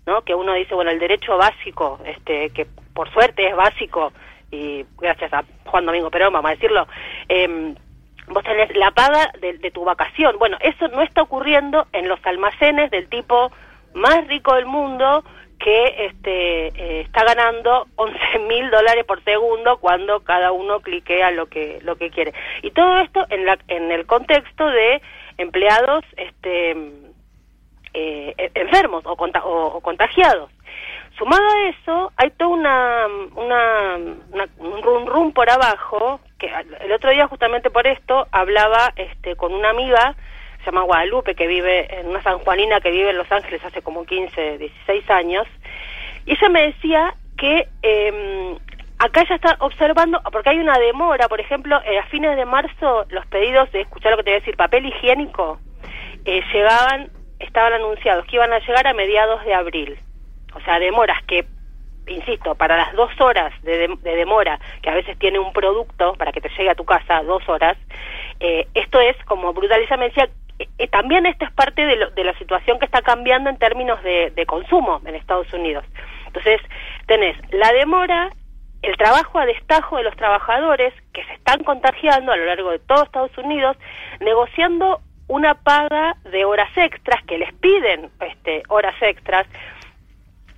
¿no? 0.07 0.23
Que 0.23 0.35
uno 0.35 0.55
dice, 0.55 0.75
bueno, 0.75 0.91
el 0.91 0.99
derecho 0.99 1.37
básico, 1.37 2.01
este, 2.05 2.51
que 2.51 2.67
por 2.95 3.11
suerte 3.13 3.49
es 3.49 3.57
básico, 3.57 4.13
y 4.51 4.85
gracias 4.99 5.33
a 5.33 5.45
Juan 5.65 5.87
Domingo 5.87 6.11
Perón, 6.11 6.33
vamos 6.33 6.51
a 6.51 6.55
decirlo, 6.55 6.87
eh, 7.29 7.75
vos 8.28 8.42
tenés 8.45 8.75
la 8.76 8.90
paga 8.90 9.33
de, 9.40 9.71
tu 9.71 9.85
vacación. 9.85 10.38
Bueno, 10.38 10.56
eso 10.61 10.88
no 10.88 11.02
está 11.02 11.23
ocurriendo 11.23 11.87
en 11.92 12.09
los 12.09 12.25
almacenes 12.25 12.90
del 12.90 13.09
tipo 13.09 13.52
más 13.95 14.26
rico 14.26 14.54
del 14.54 14.66
mundo 14.66 15.25
que 15.59 16.06
este, 16.06 16.66
eh, 16.68 17.00
está 17.00 17.25
ganando 17.25 17.87
11 17.97 18.38
mil 18.49 18.71
dólares 18.71 19.04
por 19.04 19.23
segundo 19.25 19.78
cuando 19.78 20.21
cada 20.21 20.52
uno 20.52 20.80
cliquea 20.80 21.30
lo 21.30 21.47
que, 21.47 21.78
lo 21.83 21.97
que 21.97 22.11
quiere. 22.11 22.35
Y 22.62 22.71
todo 22.73 22.99
esto 23.00 23.25
en, 23.30 23.47
la, 23.47 23.59
en 23.68 23.90
el 23.90 24.06
contexto 24.06 24.66
de 24.66 25.00
empleados 25.38 26.04
este, 26.16 26.76
eh, 27.95 28.50
enfermos 28.54 29.04
o, 29.06 29.12
o, 29.12 29.80
contagiados. 29.80 30.50
Sumado 31.16 31.42
a 31.49 31.68
eso, 31.68 32.12
hay 32.16 32.30
toda 32.33 32.50
una, 32.50 33.06
una, 33.35 33.97
un 34.59 34.83
rum 34.83 35.06
rum 35.06 35.33
por 35.33 35.49
abajo, 35.49 36.21
que 36.38 36.50
el 36.81 36.93
otro 36.93 37.11
día 37.11 37.26
justamente 37.28 37.71
por 37.71 37.87
esto 37.87 38.26
hablaba 38.31 38.93
este, 38.97 39.37
con 39.37 39.55
una 39.55 39.71
amiga, 39.71 40.14
se 40.59 40.66
llama 40.66 40.83
Guadalupe, 40.83 41.35
que 41.35 41.47
vive 41.47 41.99
en 41.99 42.09
una 42.09 42.23
sanjuanina 42.23 42.81
que 42.81 42.90
vive 42.90 43.11
en 43.11 43.19
Los 43.19 43.31
Ángeles 43.31 43.64
hace 43.64 43.83
como 43.83 44.05
15, 44.05 44.59
16 44.59 45.11
años, 45.11 45.47
y 46.26 46.33
ella 46.33 46.49
me 46.49 46.62
decía 46.62 47.14
que 47.38 47.69
eh, 47.83 48.57
acá 48.99 49.25
ya 49.28 49.37
está 49.37 49.57
observando, 49.61 50.21
porque 50.33 50.50
hay 50.50 50.59
una 50.59 50.78
demora, 50.78 51.28
por 51.28 51.40
ejemplo, 51.40 51.81
eh, 51.85 51.99
a 51.99 52.07
fines 52.07 52.37
de 52.37 52.45
marzo 52.45 53.07
los 53.11 53.26
pedidos 53.26 53.71
de, 53.73 53.83
escuchar 53.83 54.12
lo 54.12 54.19
que 54.19 54.25
te 54.25 54.31
voy 54.31 54.37
a 54.37 54.40
decir, 54.40 54.57
papel 54.57 54.87
higiénico, 54.87 55.59
eh, 56.25 56.43
llegaban, 56.52 57.11
estaban 57.38 57.75
anunciados 57.75 58.26
que 58.26 58.37
iban 58.37 58.52
a 58.52 58.59
llegar 58.59 58.87
a 58.87 58.95
mediados 58.95 59.45
de 59.45 59.55
abril. 59.55 59.99
O 60.55 60.61
sea, 60.61 60.78
demoras 60.78 61.23
que, 61.25 61.45
insisto, 62.07 62.55
para 62.55 62.77
las 62.77 62.93
dos 62.95 63.11
horas 63.21 63.53
de, 63.63 63.89
demora 64.03 64.59
que 64.83 64.91
a 64.91 64.95
veces 64.95 65.19
tiene 65.19 65.39
un 65.39 65.53
producto 65.53 66.15
para 66.15 66.33
que 66.33 66.41
te 66.41 66.49
llegue 66.51 66.71
a 66.71 66.75
tu 66.75 66.85
casa, 66.85 67.23
dos 67.23 67.49
horas, 67.49 67.77
eh, 68.41 68.67
esto 68.75 69.01
es 69.01 69.17
como 69.25 69.53
brutal. 69.53 69.81
Ella 69.81 69.97
me 69.97 70.09
decía, 70.09 70.29
eh, 70.59 70.69
eh, 70.79 70.89
también 70.89 71.27
esto 71.27 71.45
es 71.45 71.53
parte 71.53 71.85
de, 71.85 72.11
de, 72.15 72.25
la 72.25 72.37
situación 72.39 72.79
que 72.79 72.87
está 72.87 73.03
cambiando 73.03 73.51
en 73.51 73.59
términos 73.59 74.03
de, 74.03 74.31
de 74.31 74.47
consumo 74.47 75.01
en 75.05 75.15
Estados 75.15 75.53
Unidos. 75.53 75.85
Entonces, 76.27 76.61
tenés 77.07 77.37
la 77.53 77.73
demora 77.73 78.31
el 78.83 78.97
trabajo 78.97 79.39
a 79.39 79.47
destajo 79.47 79.97
de 79.97 80.05
los 80.05 80.15
trabajadores 80.17 80.95
que 81.13 81.25
se 81.25 81.33
están 81.33 81.65
contagiando 81.65 82.33
a 82.33 82.37
lo 82.37 82.45
largo 82.45 82.71
de 82.71 82.79
todo 82.79 83.05
Estados 83.05 83.37
Unidos, 83.39 83.77
negociando 84.21 85.01
una 85.29 85.55
paga 85.55 86.17
de 86.31 86.45
horas 86.45 86.71
extras 86.77 87.23
que 87.25 87.39
les 87.39 87.53
piden 87.55 88.11
este, 88.21 88.63
horas 88.69 88.95
extras 89.01 89.47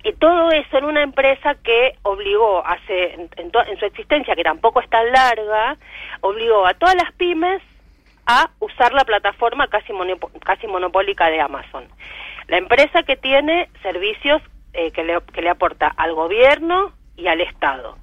y 0.03 0.13
todo 0.13 0.51
eso 0.51 0.77
en 0.77 0.85
una 0.85 1.03
empresa 1.03 1.55
que 1.55 1.95
obligó 2.03 2.65
hace 2.65 3.13
en, 3.13 3.51
su 3.79 3.85
existencia 3.85 4.35
que 4.35 4.43
tampoco 4.43 4.79
es 4.79 4.89
tan 4.89 5.11
larga 5.11 5.77
obligó 6.21 6.65
a 6.65 6.73
todas 6.73 6.95
las 6.95 7.11
pymes 7.13 7.61
a 8.25 8.49
usar 8.59 8.93
la 8.93 9.05
plataforma 9.05 9.67
casi 9.67 9.91
casi 10.45 10.67
monopólica 10.67 11.29
de 11.29 11.41
Amazon. 11.41 11.85
La 12.47 12.57
empresa 12.57 13.03
que 13.03 13.17
tiene 13.17 13.69
servicios 13.81 14.41
eh, 14.73 14.91
que, 14.91 15.03
le, 15.03 15.19
que 15.33 15.41
le 15.41 15.49
aporta 15.49 15.87
al 15.87 16.13
gobierno 16.13 16.93
y 17.17 17.27
al 17.27 17.41
Estado 17.41 17.97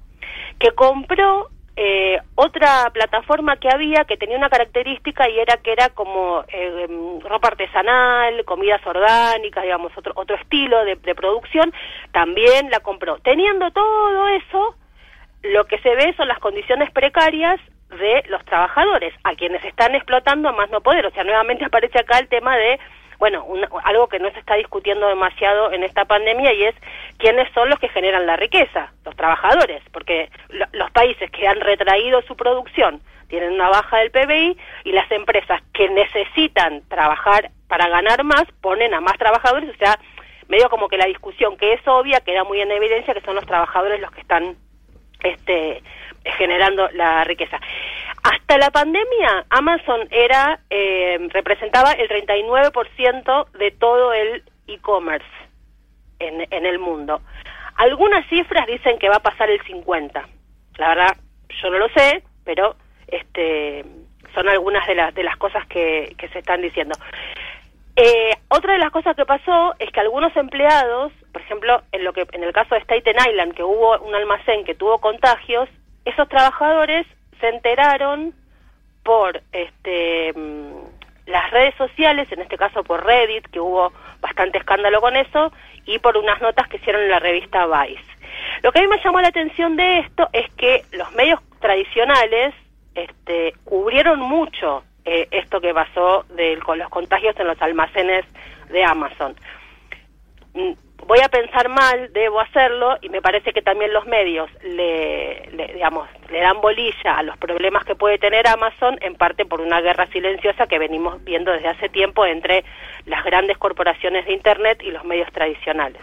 que 0.59 0.71
compró 0.71 1.49
eh, 1.79 2.19
otra 2.33 2.89
plataforma 2.91 3.57
que 3.57 3.69
había 3.69 4.03
que 4.05 4.17
tenía 4.17 4.35
una 4.35 4.49
característica 4.49 5.29
y 5.29 5.39
era 5.39 5.57
que 5.57 5.71
era 5.71 5.89
como 5.89 6.43
eh, 6.47 6.87
em, 6.89 7.19
ropa 7.21 7.49
artesanal, 7.49 8.43
comidas 8.45 8.81
orgánicas, 8.83 9.63
digamos, 9.63 9.95
otro, 9.95 10.11
otro 10.15 10.35
estilo 10.37 10.83
de, 10.85 10.95
de 10.95 11.13
producción, 11.13 11.71
también 12.11 12.71
la 12.71 12.79
compró. 12.79 13.19
Teniendo 13.19 13.69
todo 13.69 14.27
eso, 14.29 14.75
lo 15.43 15.65
que 15.65 15.77
se 15.77 15.95
ve 15.95 16.15
son 16.17 16.27
las 16.27 16.39
condiciones 16.39 16.89
precarias 16.89 17.59
de 17.89 18.23
los 18.27 18.43
trabajadores, 18.45 19.13
a 19.23 19.35
quienes 19.35 19.63
están 19.63 19.93
explotando 19.93 20.49
a 20.49 20.53
más 20.53 20.71
no 20.71 20.81
poder. 20.81 21.05
O 21.05 21.11
sea, 21.11 21.23
nuevamente 21.23 21.65
aparece 21.67 21.99
acá 21.99 22.17
el 22.17 22.27
tema 22.27 22.57
de 22.57 22.79
bueno, 23.19 23.45
algo 23.83 24.07
que 24.07 24.19
no 24.19 24.31
se 24.31 24.39
está 24.39 24.55
discutiendo 24.55 25.07
demasiado 25.07 25.71
en 25.71 25.83
esta 25.83 26.05
pandemia 26.05 26.53
y 26.53 26.65
es 26.65 26.75
quiénes 27.17 27.51
son 27.53 27.69
los 27.69 27.79
que 27.79 27.89
generan 27.89 28.25
la 28.25 28.35
riqueza, 28.35 28.91
los 29.05 29.15
trabajadores, 29.15 29.81
porque 29.91 30.29
los 30.73 30.91
países 30.91 31.29
que 31.31 31.47
han 31.47 31.59
retraído 31.61 32.21
su 32.23 32.35
producción 32.35 33.01
tienen 33.27 33.53
una 33.53 33.69
baja 33.69 33.97
del 33.97 34.11
PBI 34.11 34.57
y 34.85 34.91
las 34.91 35.11
empresas 35.11 35.61
que 35.73 35.89
necesitan 35.89 36.81
trabajar 36.87 37.51
para 37.67 37.89
ganar 37.89 38.23
más 38.23 38.45
ponen 38.61 38.93
a 38.93 39.01
más 39.01 39.17
trabajadores, 39.17 39.69
o 39.69 39.77
sea, 39.77 39.99
medio 40.47 40.69
como 40.69 40.87
que 40.87 40.97
la 40.97 41.05
discusión 41.05 41.57
que 41.57 41.73
es 41.73 41.81
obvia 41.87 42.21
queda 42.21 42.43
muy 42.43 42.61
en 42.61 42.71
evidencia 42.71 43.13
que 43.13 43.21
son 43.21 43.35
los 43.35 43.45
trabajadores 43.45 43.99
los 43.99 44.11
que 44.11 44.21
están 44.21 44.55
este 45.23 45.81
generando 46.37 46.89
la 46.93 47.23
riqueza. 47.23 47.59
Hasta 48.29 48.57
la 48.57 48.71
pandemia, 48.71 49.45
Amazon 49.49 50.05
era 50.11 50.59
eh, 50.69 51.17
representaba 51.31 51.93
el 51.93 52.09
39% 52.09 53.51
de 53.51 53.71
todo 53.71 54.11
el 54.11 54.43
e-commerce 54.67 55.25
en, 56.19 56.45
en 56.51 56.65
el 56.65 56.77
mundo. 56.77 57.21
Algunas 57.77 58.27
cifras 58.27 58.67
dicen 58.67 58.99
que 58.99 59.07
va 59.07 59.15
a 59.17 59.21
pasar 59.21 59.49
el 59.49 59.61
50. 59.61 60.27
La 60.77 60.89
verdad, 60.89 61.17
yo 61.61 61.69
no 61.69 61.77
lo 61.77 61.87
sé, 61.89 62.21
pero 62.43 62.75
este 63.07 63.85
son 64.33 64.49
algunas 64.49 64.85
de 64.87 64.95
las 64.95 65.15
de 65.15 65.23
las 65.23 65.37
cosas 65.37 65.65
que, 65.67 66.13
que 66.17 66.27
se 66.27 66.39
están 66.39 66.61
diciendo. 66.61 66.99
Eh, 67.95 68.31
otra 68.49 68.73
de 68.73 68.79
las 68.79 68.91
cosas 68.91 69.15
que 69.15 69.25
pasó 69.25 69.73
es 69.79 69.89
que 69.89 70.01
algunos 70.01 70.35
empleados, 70.35 71.13
por 71.31 71.41
ejemplo, 71.41 71.81
en 71.93 72.03
lo 72.03 72.11
que 72.11 72.27
en 72.33 72.43
el 72.43 72.51
caso 72.51 72.75
de 72.75 72.81
Staten 72.81 73.15
Island, 73.25 73.53
que 73.53 73.63
hubo 73.63 73.97
un 73.99 74.13
almacén 74.13 74.65
que 74.65 74.75
tuvo 74.75 74.97
contagios, 74.97 75.69
esos 76.03 76.27
trabajadores 76.27 77.07
se 77.39 77.49
enteraron 77.49 78.33
por 79.03 79.41
este 79.51 80.33
mm, 80.33 80.97
las 81.27 81.51
redes 81.51 81.75
sociales, 81.75 82.31
en 82.31 82.41
este 82.41 82.57
caso 82.57 82.83
por 82.83 83.05
Reddit, 83.05 83.47
que 83.47 83.59
hubo 83.59 83.91
bastante 84.21 84.57
escándalo 84.57 85.01
con 85.01 85.15
eso, 85.15 85.51
y 85.85 85.99
por 85.99 86.17
unas 86.17 86.41
notas 86.41 86.67
que 86.67 86.77
hicieron 86.77 87.03
en 87.03 87.09
la 87.09 87.19
revista 87.19 87.65
Vice. 87.65 88.03
Lo 88.63 88.71
que 88.71 88.79
a 88.79 88.81
mí 88.81 88.87
me 88.87 89.01
llamó 89.03 89.21
la 89.21 89.27
atención 89.27 89.75
de 89.75 89.99
esto 89.99 90.29
es 90.33 90.49
que 90.53 90.83
los 90.91 91.11
medios 91.13 91.39
tradicionales 91.59 92.53
este, 92.95 93.53
cubrieron 93.63 94.19
mucho 94.19 94.83
eh, 95.05 95.27
esto 95.31 95.61
que 95.61 95.73
pasó 95.73 96.25
de, 96.35 96.57
con 96.59 96.77
los 96.77 96.89
contagios 96.89 97.39
en 97.39 97.47
los 97.47 97.61
almacenes 97.61 98.25
de 98.69 98.83
Amazon. 98.83 99.35
Voy 101.07 101.19
a 101.21 101.29
pensar 101.29 101.69
mal, 101.69 102.11
debo 102.11 102.41
hacerlo 102.41 102.97
y 103.01 103.07
me 103.07 103.21
parece 103.21 103.53
que 103.53 103.61
también 103.61 103.93
los 103.93 104.05
medios 104.07 104.49
le, 104.61 105.49
digamos, 105.73 106.09
le 106.29 106.41
dan 106.41 106.59
bolilla 106.59 107.17
a 107.17 107.23
los 107.23 107.37
problemas 107.37 107.85
que 107.85 107.95
puede 107.95 108.17
tener 108.17 108.45
Amazon 108.45 108.97
en 108.99 109.15
parte 109.15 109.45
por 109.45 109.61
una 109.61 109.79
guerra 109.79 110.07
silenciosa 110.07 110.67
que 110.67 110.77
venimos 110.77 111.23
viendo 111.23 111.53
desde 111.53 111.69
hace 111.69 111.87
tiempo 111.87 112.25
entre 112.25 112.65
las 113.05 113.23
grandes 113.23 113.57
corporaciones 113.57 114.25
de 114.25 114.33
internet 114.33 114.81
y 114.83 114.91
los 114.91 115.05
medios 115.05 115.31
tradicionales. 115.31 116.01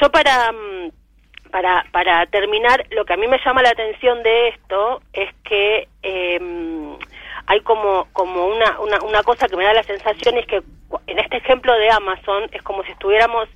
Yo 0.00 0.10
para 0.10 0.50
mm, 0.50 0.90
para 1.50 1.84
para 1.92 2.24
terminar, 2.24 2.86
lo 2.90 3.04
que 3.04 3.12
a 3.12 3.18
mí 3.18 3.26
me 3.28 3.38
llama 3.44 3.60
la 3.60 3.68
atención 3.68 4.22
de 4.22 4.48
esto 4.48 5.02
es 5.12 5.28
que 5.44 5.88
eh, 6.02 6.40
hay 7.46 7.60
como, 7.60 8.08
como 8.12 8.46
una, 8.46 8.80
una, 8.80 8.98
una 9.02 9.22
cosa 9.22 9.46
que 9.46 9.56
me 9.56 9.64
da 9.64 9.74
la 9.74 9.82
sensación 9.82 10.38
es 10.38 10.46
que 10.46 10.62
en 11.06 11.18
este 11.18 11.38
ejemplo 11.38 11.72
de 11.74 11.90
Amazon 11.90 12.44
es 12.52 12.62
como 12.62 12.82
si 12.84 12.92
estuviéramos 12.92 13.48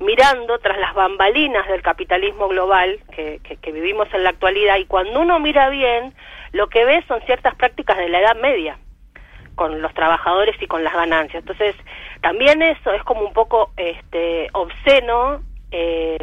mirando 0.00 0.58
tras 0.58 0.78
las 0.78 0.94
bambalinas 0.94 1.68
del 1.68 1.82
capitalismo 1.82 2.48
global 2.48 2.98
que, 3.14 3.40
que, 3.60 3.72
vivimos 3.72 4.08
en 4.14 4.24
la 4.24 4.30
actualidad 4.30 4.76
y 4.78 4.86
cuando 4.86 5.20
uno 5.20 5.38
mira 5.38 5.68
bien 5.68 6.14
lo 6.52 6.68
que 6.68 6.84
ve 6.84 7.04
son 7.06 7.20
ciertas 7.22 7.54
prácticas 7.54 7.98
de 7.98 8.08
la 8.08 8.20
Edad 8.20 8.36
Media 8.36 8.78
con 9.54 9.82
los 9.82 9.92
trabajadores 9.92 10.56
y 10.62 10.66
con 10.66 10.82
las 10.82 10.94
ganancias. 10.94 11.42
Entonces, 11.42 11.76
también 12.22 12.62
eso 12.62 12.92
es 12.92 13.02
como 13.04 13.20
un 13.20 13.34
poco 13.34 13.72
este 13.76 14.48
obsceno 14.52 15.42
eh, 15.72 16.18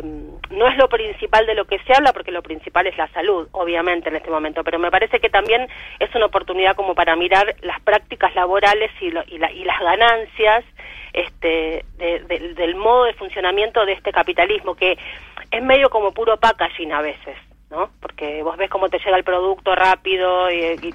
no 0.51 0.67
es 0.67 0.77
lo 0.77 0.89
principal 0.89 1.45
de 1.45 1.55
lo 1.55 1.65
que 1.65 1.79
se 1.79 1.93
habla 1.93 2.11
porque 2.11 2.31
lo 2.31 2.41
principal 2.41 2.85
es 2.87 2.97
la 2.97 3.07
salud, 3.09 3.47
obviamente, 3.51 4.09
en 4.09 4.17
este 4.17 4.29
momento, 4.29 4.63
pero 4.63 4.77
me 4.77 4.91
parece 4.91 5.19
que 5.19 5.29
también 5.29 5.67
es 5.99 6.13
una 6.15 6.25
oportunidad 6.25 6.75
como 6.75 6.95
para 6.95 7.15
mirar 7.15 7.55
las 7.61 7.79
prácticas 7.81 8.35
laborales 8.35 8.91
y, 8.99 9.07
y, 9.07 9.37
las 9.39 9.79
ganancias 9.79 10.65
este, 11.13 11.85
del 11.97 12.75
modo 12.75 13.05
de 13.05 13.13
funcionamiento 13.13 13.85
de 13.85 13.93
este 13.93 14.11
capitalismo, 14.11 14.75
que 14.75 14.97
es 15.49 15.63
medio 15.63 15.89
como 15.89 16.11
puro 16.11 16.37
packaging 16.37 16.91
a 16.91 17.01
veces, 17.01 17.37
¿no? 17.71 17.89
Porque 18.01 18.43
vos 18.43 18.57
ves 18.57 18.69
cómo 18.69 18.89
te 18.89 18.99
llega 18.99 19.17
el 19.17 19.23
producto 19.23 19.75
rápido 19.75 20.51
y, 20.51 20.93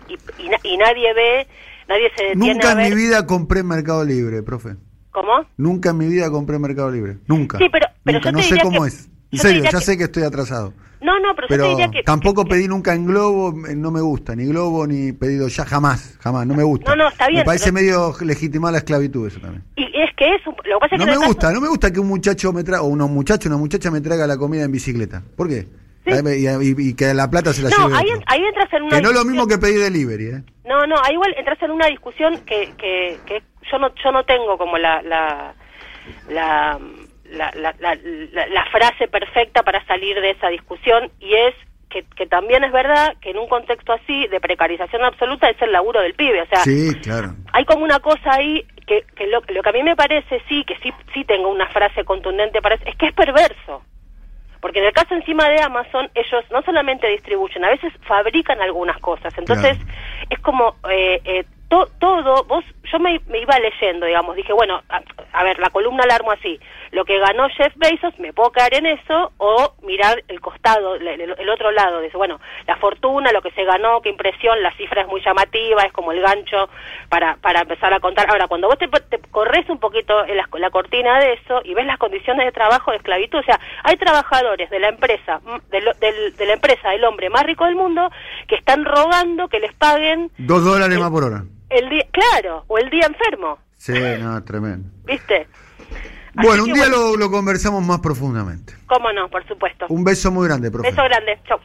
y 0.63 0.77
nadie 0.77 1.15
ve, 1.15 1.47
nadie 1.89 2.11
se 2.17 2.25
detiene 2.25 2.55
Nunca 2.55 2.73
en 2.73 2.79
mi 2.91 2.95
vida 2.95 3.27
compré 3.27 3.63
Mercado 3.63 4.05
Libre, 4.05 4.43
profe. 4.43 4.77
¿Cómo? 5.13 5.33
Nunca 5.57 5.91
en 5.91 5.99
mi 5.99 6.09
vida 6.09 6.31
compré 6.31 6.59
Mercado 6.59 6.91
Libre. 6.91 7.19
Nunca. 7.27 7.59
Sí, 7.59 7.69
pero, 7.71 7.87
pero 8.03 8.33
no 8.33 8.43
sé 8.43 8.59
cómo 8.63 8.85
es. 8.87 9.07
En 9.31 9.39
yo 9.39 9.43
serio, 9.43 9.63
ya 9.65 9.71
que- 9.71 9.81
sé 9.81 9.97
que 9.97 10.05
estoy 10.05 10.25
atrasado. 10.25 10.73
No, 11.01 11.19
no, 11.19 11.35
pero, 11.35 11.49
yo 11.49 11.63
te 11.65 11.69
diría 11.71 11.91
que... 11.91 12.03
tampoco 12.05 12.45
pedí 12.45 12.69
nunca 12.69 12.95
en 12.95 13.07
Globo, 13.07 13.67
eh, 13.67 13.75
no 13.75 13.91
me 13.91 14.01
gusta, 14.01 14.37
ni 14.37 14.45
Globo 14.45 14.87
ni 14.87 15.11
pedido 15.13 15.49
ya, 15.49 15.65
jamás, 15.65 16.17
jamás, 16.21 16.47
no 16.47 16.55
me 16.55 16.63
gusta. 16.63 16.91
No, 16.95 17.03
no, 17.05 17.09
está 17.09 17.27
bien, 17.27 17.41
Me 17.41 17.45
parece 17.45 17.73
pero- 17.73 17.75
medio 17.75 18.15
legitimar 18.21 18.71
la 18.73 18.79
esclavitud 18.79 19.27
eso 19.27 19.41
también. 19.41 19.65
Y 19.75 19.83
es 20.01 20.11
que 20.17 20.33
es 20.33 20.47
un- 20.47 20.55
Lo 20.65 20.79
que 20.79 20.81
pasa 20.81 20.95
es 20.95 20.99
No 21.01 21.05
que 21.07 21.11
me 21.11 21.13
el 21.15 21.19
caso- 21.19 21.27
gusta, 21.33 21.53
no 21.53 21.61
me 21.61 21.69
gusta 21.69 21.91
que 21.93 21.99
un 21.99 22.07
muchacho 22.07 22.53
me 22.53 22.63
traiga, 22.63 22.83
o 22.83 22.87
unos 22.87 23.11
muchachos, 23.11 23.47
una 23.47 23.57
muchacha 23.57 23.91
me 23.91 24.01
traiga 24.01 24.29
la 24.29 24.37
comida 24.37 24.63
en 24.63 24.71
bicicleta. 24.71 25.23
¿Por 25.35 25.49
qué? 25.49 25.67
Sí. 26.05 26.11
Y, 26.11 26.47
y- 26.49 26.89
y 26.91 26.97
que 26.97 27.15
la 27.15 27.31
plata 27.31 27.53
se 27.53 27.63
la 27.63 27.71
No, 27.71 27.89
lleve 27.89 27.99
ahí, 27.99 28.11
otro. 28.11 28.25
ahí 28.27 28.43
entras 28.45 28.73
en 28.73 28.83
una 28.83 28.97
Que 28.97 29.03
no 29.03 29.09
es 29.11 29.15
lo 29.15 29.25
mismo 29.25 29.47
que 29.47 29.59
pedir 29.59 29.81
delivery, 29.81 30.25
¿eh? 30.27 30.43
No, 30.65 30.85
no, 30.87 30.97
ahí 31.03 31.13
igual 31.15 31.35
entras 31.39 31.63
en 31.63 31.71
una 31.71 31.87
discusión 31.87 32.39
que, 32.45 32.73
que, 32.77 33.19
que 33.27 33.43
yo 33.71 33.79
no 33.79 33.95
yo 34.03 34.11
no 34.13 34.25
tengo 34.25 34.59
como 34.59 34.79
la 34.79 35.01
la 35.03 35.55
la, 36.29 36.79
la, 37.31 37.51
la, 37.55 37.75
la- 37.79 37.95
la- 38.33 38.47
la 38.49 38.65
frase 38.67 39.07
perfecta 39.09 39.63
para 39.63 39.85
salir 39.87 40.21
de 40.21 40.31
esa 40.31 40.49
discusión 40.49 41.11
y 41.21 41.35
es 41.35 41.55
que, 41.89 42.05
que 42.17 42.27
también 42.27 42.65
es 42.65 42.73
verdad 42.73 43.15
que 43.21 43.31
en 43.31 43.39
un 43.39 43.47
contexto 43.49 43.93
así 43.93 44.27
de 44.29 44.41
precarización 44.41 45.05
absoluta 45.05 45.49
es 45.51 45.61
el 45.61 45.73
laburo 45.73 46.01
del 46.01 46.15
pibe, 46.15 46.43
o 46.43 46.47
sea, 46.47 46.65
Sí, 46.65 46.91
claro. 47.03 47.35
hay 47.53 47.65
como 47.67 47.85
una 47.85 48.01
cosa 48.01 48.33
ahí 48.33 48.67
que, 48.87 49.05
que 49.15 49.27
lo, 49.27 49.43
lo 49.49 49.63
que 49.63 49.69
a 49.69 49.73
mí 49.73 49.83
me 49.83 49.95
parece 49.95 50.41
sí, 50.49 50.65
que 50.65 50.75
sí, 50.83 50.91
sí 51.15 51.25
tengo 51.25 51.49
una 51.51 51.69
frase 51.69 52.05
contundente 52.05 52.61
para 52.63 52.77
eso, 52.77 52.85
es 52.87 52.97
que 52.97 53.07
es 53.07 53.13
perverso. 53.15 53.83
Porque 54.63 54.79
en 54.79 54.85
el 54.87 54.93
caso 54.93 55.13
encima 55.17 55.49
de 55.49 55.61
Amazon, 55.61 56.09
ellos 56.15 56.45
no 56.53 56.63
solamente 56.63 57.09
distribuyen, 57.09 57.65
a 57.65 57.71
veces 57.71 57.93
fabrican 58.07 58.63
algunas 58.63 58.97
cosas. 59.01 59.35
Entonces, 59.37 59.77
Claro. 59.77 59.91
es 60.31 60.39
como 60.39 60.77
eh, 60.89 61.21
eh, 61.25 61.45
to- 61.73 61.89
todo, 61.99 62.45
vos, 62.45 62.63
yo 62.93 62.99
me, 62.99 63.19
me 63.29 63.39
iba 63.41 63.59
leyendo, 63.59 64.05
digamos, 64.05 64.37
dije, 64.37 64.53
bueno, 64.53 64.83
a, 64.91 65.01
a 65.33 65.43
ver, 65.43 65.59
la 65.59 65.71
columna 65.71 66.05
la 66.07 66.17
armo 66.17 66.31
así. 66.33 66.61
Lo 66.91 67.07
que 67.07 67.19
ganó 67.19 67.49
Jeff 67.49 67.73
Bezos, 67.77 68.19
me 68.19 68.35
puedo 68.35 68.51
caer 68.53 68.75
en 68.75 68.85
eso, 68.85 69.33
o 69.39 69.73
mirar 69.83 70.23
el 70.29 70.41
costado, 70.43 70.97
el, 70.97 71.09
el- 71.09 71.49
otro 71.49 71.71
lado. 71.71 72.01
Dice, 72.01 72.19
bueno, 72.19 72.39
la 72.67 72.77
fortuna, 72.77 73.33
lo 73.33 73.41
que 73.41 73.51
se 73.53 73.65
ganó, 73.65 74.03
qué 74.03 74.11
impresión, 74.11 74.63
la 74.63 74.71
cifra 74.73 75.01
es 75.03 75.09
muy 75.09 75.23
llamativa, 75.25 75.83
es 75.85 75.93
como 75.95 76.13
el 76.13 76.21
gancho 76.21 76.69
para, 77.09 77.37
para 77.37 77.63
empezar 77.63 77.95
a 77.95 78.01
contar. 78.01 78.29
Ahora, 78.31 78.49
cuando 78.49 78.69
vos 78.69 78.77
te, 78.77 78.89
te 78.89 79.19
corres 79.31 79.67
un 79.71 79.79
poquito 79.79 80.27
en 80.27 80.37
la, 80.37 80.47
la 80.59 80.71
cortina 80.71 81.19
de 81.21 81.33
eso 81.35 81.63
y 81.65 81.73
ves 81.73 81.87
las 81.87 81.97
condiciones 81.97 82.45
de 82.45 82.53
trabajo 82.53 82.91
de 82.91 82.99
esclavitud, 82.99 83.39
o 83.39 83.43
sea, 83.45 83.59
hay 83.85 83.97
trabajadores 83.97 84.69
de 84.69 84.79
la 84.79 84.89
empresa, 84.91 85.41
de, 85.71 85.81
lo- 85.81 85.95
del- 85.95 86.37
de 86.37 86.47
la 86.47 86.53
empresa 86.53 86.91
del 86.91 87.05
hombre 87.05 87.31
más 87.31 87.45
rico 87.45 87.65
del 87.65 87.77
mundo, 87.77 88.11
que 88.47 88.57
están 88.57 88.85
rogando 88.85 89.49
que 89.49 89.61
les 89.61 89.73
paguen 89.73 90.31
Dos 90.37 90.63
dólares 90.65 90.97
el- 90.97 91.03
más 91.03 91.11
por 91.11 91.25
hora. 91.25 91.43
El 91.73 91.89
día, 91.89 92.07
claro, 92.11 92.65
o 92.69 92.79
el 92.79 92.91
día 92.91 93.07
enfermo, 93.07 93.59
Sí, 93.77 93.93
no, 94.21 94.43
tremendo. 94.45 94.89
¿viste? 95.05 95.49
Así 96.37 96.47
Bueno, 96.47 96.65
un 96.65 96.73
día 96.73 96.89
lo, 96.89 97.17
lo 97.17 97.31
conversamos 97.31 97.85
más 97.85 97.99
profundamente. 97.99 98.75
Cómo 98.87 99.13
no, 99.13 99.29
por 99.29 99.47
supuesto. 99.47 99.87
Un 99.89 100.05
beso 100.05 100.31
muy 100.31 100.47
grande, 100.47 100.71
profe. 100.71 100.91
Beso 100.91 101.03
grande, 101.03 101.41
chau. 101.49 101.59